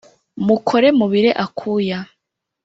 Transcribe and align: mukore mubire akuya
mukore 0.45 0.87
mubire 0.99 1.29
akuya 1.45 1.99